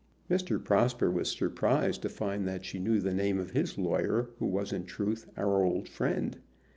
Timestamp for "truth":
4.83-5.27